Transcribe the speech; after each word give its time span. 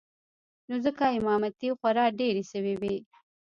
نو 0.67 0.75
ځکه 0.85 1.03
امامتې 1.17 1.69
خورا 1.79 2.05
ډېرې 2.19 2.43
سوې 2.51 2.73
وې. 2.81 2.95